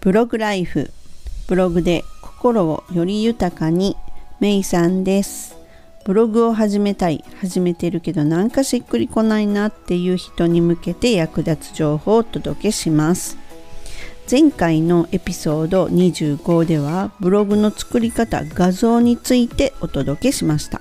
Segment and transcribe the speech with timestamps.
[0.00, 0.92] ブログライフ。
[1.48, 3.96] ブログで心をより豊かに。
[4.38, 5.56] メイさんです。
[6.04, 7.24] ブログを始めたい。
[7.40, 13.36] 始めてるけどなんかしっくりこないなっていう人に向けて役立つ情報をお届けします。
[14.30, 20.80] 前回のエピソード25ではブログの作り方画像についてお届けしました。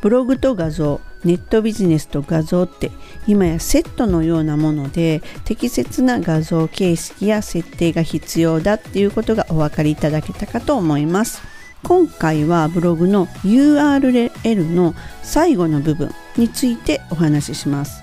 [0.00, 2.90] ブログと画像ネットビジネスと画像って
[3.26, 11.42] 今やセットのようなもので適切な画像形式や設定が必要だっていうことがお分かりいただけたかと思います。
[11.82, 18.02] 今回はブログの URL の最後の部分についてお話しします。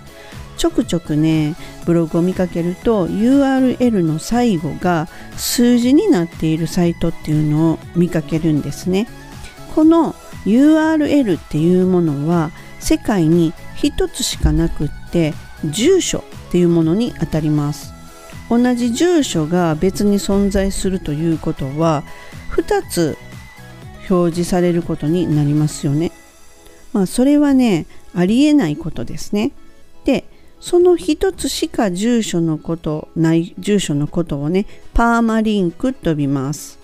[0.57, 1.55] ちょくちょくね
[1.85, 5.07] ブログを見かけると URL の最後が
[5.37, 9.07] 数字になっているサイトっていうのを見かけるんですね。
[9.73, 10.13] この
[10.45, 15.33] URL っていうものは世界に一つしかなくって
[15.65, 17.93] 住所っていうものにあたります。
[18.49, 22.03] 同じ住所が別に存在するということは
[22.55, 23.17] 2つ
[24.09, 26.11] 表示されることになりますよね。
[26.93, 27.85] まあそれはね
[28.15, 29.51] ありえないことですね。
[30.05, 30.25] で
[30.59, 36.79] その一つしか住所のことない住所のことをねパーマリンクと呼びます。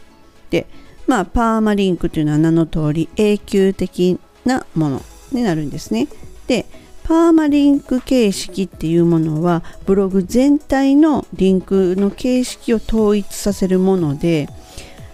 [0.52, 0.68] で
[1.08, 5.02] まあパーマリンクというのは名の通り永久的なもの。
[5.36, 6.08] になるんですね。
[6.48, 6.66] で
[7.04, 14.50] パーマリンク形式っていうものはブログ全体のリンクの形式を統一させるもので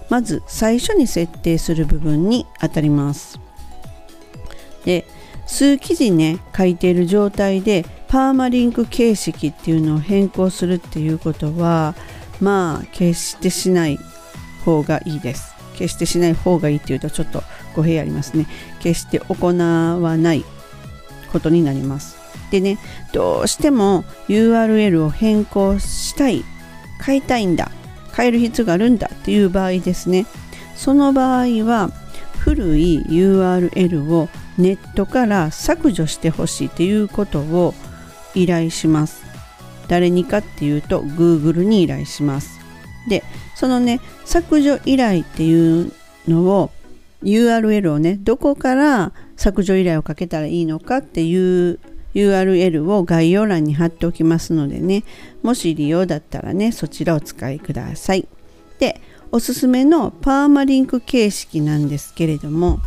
[0.10, 3.40] まず最初に設定する部分にあたります。
[4.86, 5.06] で
[5.48, 11.96] 数記事ね書いている状態でパーマリンク形式っていうのを変更するっていうことは
[12.40, 14.00] まあ決してしない
[14.64, 15.54] 方がいいです。
[15.76, 17.44] 決してしない方がいいっていうとちょっと
[17.76, 18.48] 語弊ありますね。
[18.80, 20.44] 決して行わない
[21.32, 22.18] ことになります。
[22.52, 22.78] でね
[23.14, 26.44] どうしても URL を変更したい
[27.04, 27.72] 変えたいんだ
[28.16, 30.26] 変える必要があるんだっていう場合ですね。
[30.76, 31.92] その場合は
[32.40, 37.74] 古い URL をネットから削除してほしいということを
[38.36, 39.24] 依頼します。
[39.88, 42.60] 誰にかっていうと Google に依頼します。
[43.08, 43.24] で
[43.56, 45.92] そのね削除依頼っていう
[46.28, 46.72] のを
[47.24, 51.80] URL をねどこから削除依頼をかけたらいいのかっていう
[52.14, 55.04] URL を概要欄に貼っておきますのでね
[55.44, 58.28] もし利用だったらねそちらをお使いください。
[58.80, 59.00] で
[59.32, 62.80] おすすめのパーマリンク形式なんですけれども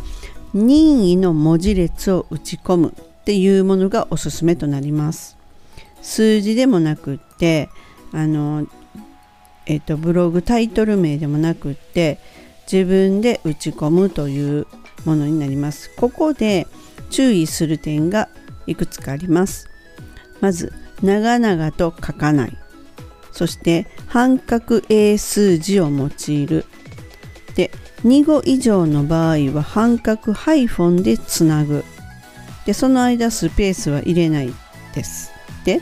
[0.53, 5.37] 任意の文字列を打ち込むっていうものがおすすめとなります。
[6.01, 7.69] 数字でもなくって
[8.11, 8.67] あの
[9.65, 12.19] えっと、ブログタイトル名でもなくって
[12.71, 14.67] 自分で打ち込むという
[15.05, 15.91] ものになります。
[15.95, 16.67] ここで
[17.09, 18.29] 注意する点が
[18.67, 19.69] いくつかあります。
[20.41, 22.57] まず長々と書かない。
[23.31, 26.65] そして半角英数字を用いる。
[27.55, 27.71] で
[28.03, 31.83] 2語以上の場合は半角ハイフォンでつなぐ。
[32.65, 34.53] でその間スペースは入れない
[34.93, 35.31] です。
[35.65, 35.81] で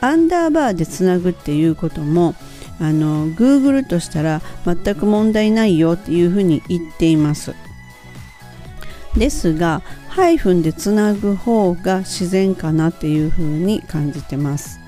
[0.00, 2.34] アンダーバーでつなぐっていうことも
[2.82, 7.54] あの Google としたら全く問題ないよっていうふうに言っています。
[9.16, 14.80] ですがハイフンでつなぐ方が自然かなっていうふうに感じてます。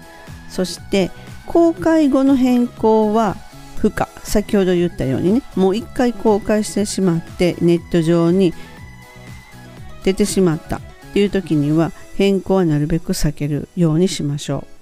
[0.48, 1.12] そして
[1.46, 3.36] 公開後の変更は
[3.78, 4.08] 不可。
[4.24, 8.54] 先ほど言ったようにねもう一回公開してしまってネット上に
[10.02, 10.80] 出てしまったっ
[11.12, 14.73] ていう時には変更はなるべく避けるようにしましょう。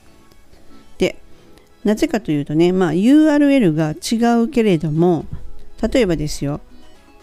[1.84, 5.26] なぜかというとね、まあ、URL が違うけれども
[5.92, 6.60] 例えばですよ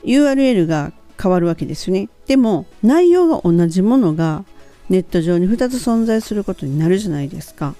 [0.03, 2.08] URL が変わるわけですよね。
[2.28, 4.46] でも内容が同じものが
[4.90, 7.75] ネット上に2つ存在することになるじゃないですか。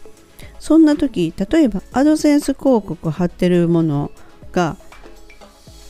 [0.60, 4.12] そんな時例えばアドセンス広告を貼ってるもの
[4.52, 4.76] が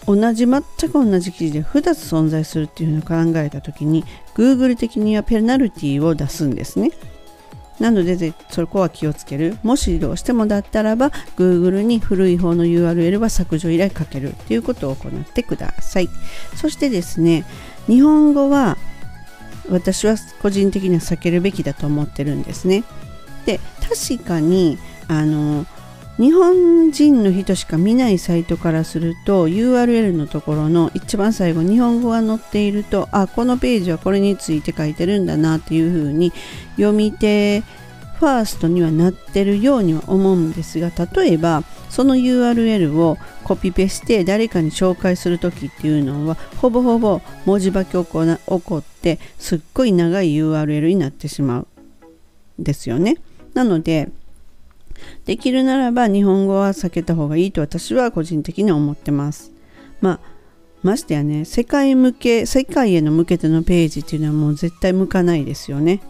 [0.06, 4.04] 同じ全く同じ記事で2つ存在するっていうのを考えた時に
[4.36, 6.92] Google 的にはペナルティを出すんですね。
[7.80, 9.58] なのでそこは気をつける。
[9.64, 16.10] もしどうしてもだったらば Google に古い方の URL は削除依頼かけるということを行ってください。
[16.56, 17.46] そしてですね
[17.88, 18.78] 日本語は
[19.70, 22.84] 私は個人的には避けるべきだと思ってるんですね。
[23.46, 24.78] で確かに
[25.08, 25.66] あの
[26.20, 36.34] 日本人の人しか見ないサイトからすると URL のところの一番最後日本語が載っているとあこのページはこれについて書いてるんだなっていうふうに
[36.76, 51.68] 読み手ファーストにはなってるようには思うんですが例えばその URL をコピペして誰かに紹介する時っていうのはほぼほぼ文字化け起こってすっごい長い URL になってしまう
[52.62, 53.16] んですよね。
[53.54, 54.10] なので
[55.26, 59.52] できるならば日本語は避けた方がいいと私は個人的に思ってます。
[60.02, 60.20] まあ
[60.82, 66.02] ましてやね世界向け世界への向けてのページっていうのはもう絶対向かないですよね。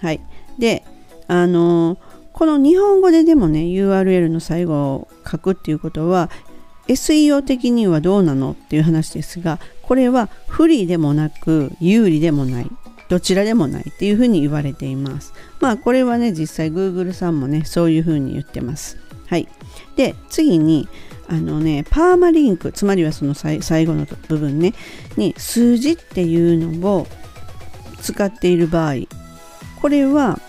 [0.00, 0.20] はい。
[0.58, 0.84] で
[1.26, 6.30] あのーこの日本語ででもね URL の最後を書くっていうことは
[6.86, 12.70] SEO 的にはどうなのっていう話ですがこれは不利でもなく有利でもない。
[13.08, 15.32] どちらでもないっていうふうに言われています。
[15.60, 18.98] まあこれはね実際 Google さんもねそういうふうに言ってます。
[19.26, 19.48] はい。
[19.96, 20.88] で次に
[21.28, 24.74] あのねパーマリンクつまりはその最後の部分ね
[25.16, 27.06] に数字っていうのを
[28.00, 28.94] 使っている場合
[29.80, 30.40] これは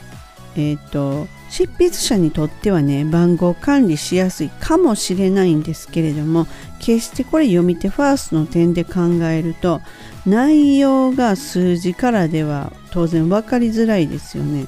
[0.55, 6.47] えっ、ー、と執筆者にとってはね番号管理しやすいかもしれないんですけれども
[6.79, 9.81] 決してこれ読み手ファーストの点で考えると
[10.25, 14.67] 内容が数字からでは当然分かりづらいですよね。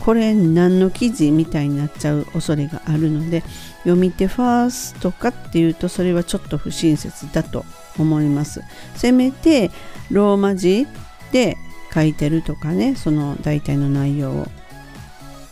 [0.00, 3.44] これ何の記事みたいになっちゃう恐れがあるので
[3.84, 7.64] 読み手ファーストかっていうとそれはちょっと不親切だと
[7.98, 8.62] 思います。
[8.96, 9.70] せめて
[10.10, 10.88] ローマ字
[11.30, 11.56] で
[11.94, 14.48] 書いてるとかねその大体の内容を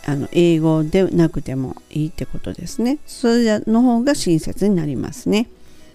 [0.06, 2.98] あの英語でなくてもいいってことですね。
[3.06, 5.48] それの方が親切になりますね。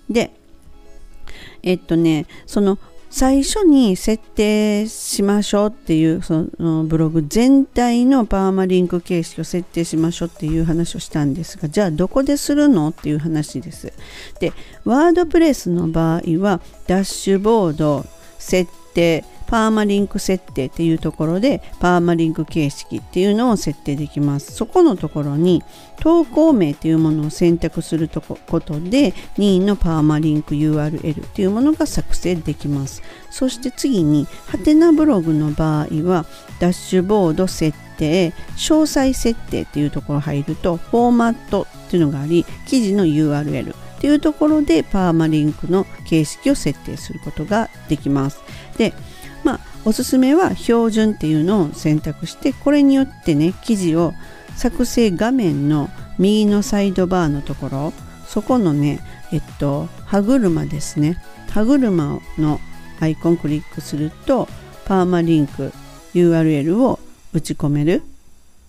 [0.10, 0.31] で、
[1.63, 2.78] えっとね、その
[3.18, 13.94] 最初に設定しましょうっていうそのブログ全体のパーマリンク形式を設定しましょうっていう話をしたんですがじゃあどこでするのっていう話です。
[14.42, 14.52] で
[14.84, 18.06] ワードプレスの場合はダッシュボード
[18.38, 24.53] 設定パーマリンク設定っていうところでパーマリンク形式っていうのを設定できます。
[24.53, 25.63] そこのところに
[26.00, 33.01] 投稿名っていうものを選択するとことで任意のパーマリンク URL っていうものが作成できます。
[33.30, 36.25] そして次にハテナブログの場合は
[36.59, 48.39] ダッシュボード設定詳細設定っていうところ入るとフォーマットっていうのがあり記事の URL っていうところでパーマリンクの形式を設定することができます。
[48.77, 48.94] で
[49.45, 54.13] まあ、おすすめは標準っていうのを選択してこれによってね記事を
[54.56, 57.94] 作成画面の右のサイドバーのところ
[58.25, 59.00] そこのね
[59.31, 61.21] えっと歯車ですね。
[61.51, 62.59] 歯車の
[63.00, 64.47] アイコンクリックすると
[64.86, 65.71] パーマリンク
[66.13, 67.00] URL を
[67.33, 68.01] 打ち込める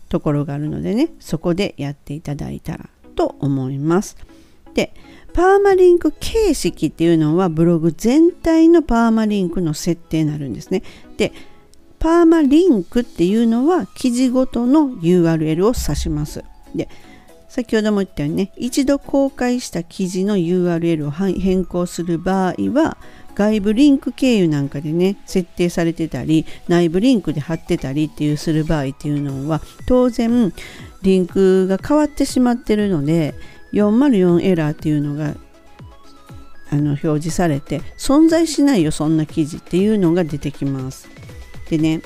[0.08, 4.16] ところがあるのでねそこでやっていただいたらと思います。
[4.76, 4.92] で
[5.32, 10.82] パーマリンク形式っていうのはブログ全体のパーマリンクの設定になるんですね。
[11.18, 11.32] で、
[11.98, 16.42] パーマリンクっていうのは記事ごとの URL を指します。
[16.74, 16.88] で、
[17.48, 22.96] 先ほども言ったようにね、一度公開した記事の URL を変更する場合は、
[23.34, 30.54] 外部リンク経由なんかでね、設定されてたり、内部リンクで貼ってたりっていうする場合っていうのは、当然、
[31.02, 33.34] リンクが変わってしまってるので、
[33.76, 35.34] 404エラーっていうのが
[36.70, 41.08] あの表示されて存在しないよそんな記事っていうのが出てきます。
[41.70, 42.00] でね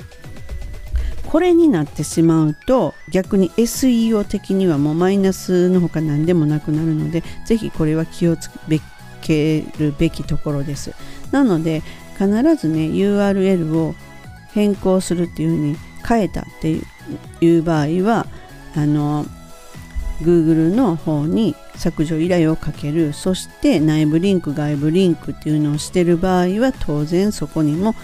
[1.25, 8.49] これになってしまうと逆に SEO 的にはもうマイナスのほか何でもなくなるのでぜひこれは気をつ
[9.21, 10.93] けるべきところです。
[11.31, 11.81] なので
[12.17, 13.95] 必ずね URL を
[14.53, 15.77] 変更するっていうふうに
[16.07, 16.81] 変えたって
[17.39, 18.27] いう場合は
[18.75, 19.25] あの
[20.21, 23.13] Google の方に削除依頼をかける。
[23.13, 27.95] そして内部リンク外部リンクっていうのをしてる場合は当然そこにも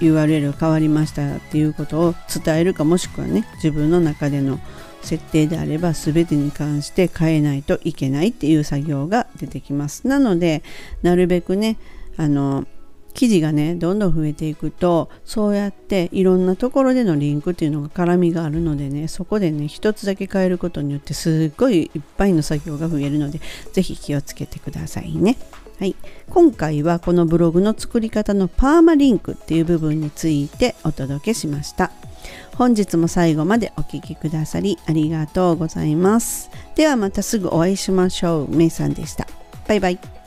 [0.00, 4.58] URL 変わりましたっていうことを伝えるかもしくはね自分の中での
[5.02, 10.06] 設定であれば全てに関して変えないといけないっていう作業が出てきます。
[10.06, 10.62] なので
[11.02, 11.76] なるべくね
[12.16, 12.66] あの
[13.14, 23.40] 記事がねどんどん増えていくとそうやっていろんなところでのリンクっていうのが絡みがあるのでねそこでね一つだけ変えることによってすっごいいっぱいの作業が増えるので
[23.72, 25.36] 是非気をつけてくださいね。
[25.78, 25.96] はい、
[26.28, 31.90] 今回はこのブログの作り方のパーマリンクっていう部分についてお届けしました。
[32.54, 36.50] 本日も最後までお聴きくださりありがとうございます。
[36.76, 38.54] ではまたすぐお会いしましょう。
[38.54, 39.26] めいさんでした。
[39.66, 40.19] バイバイ。